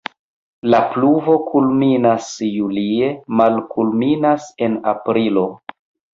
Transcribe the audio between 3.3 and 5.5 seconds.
malkulminas en aprilo.